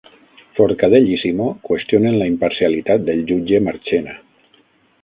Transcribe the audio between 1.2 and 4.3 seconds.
Simó qüestionen la imparcialitat del jutge Marchena